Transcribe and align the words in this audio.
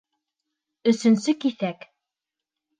Өсөнсө 0.93 1.37
киҫәк. 1.45 1.89